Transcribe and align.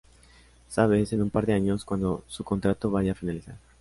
Sabes, 0.67 1.13
en 1.13 1.21
un 1.21 1.29
par 1.29 1.45
de 1.45 1.53
años, 1.53 1.85
cuando 1.85 2.23
su 2.27 2.43
contrato 2.43 2.89
vaya 2.89 3.11
a 3.11 3.15
finalizar. 3.15 3.55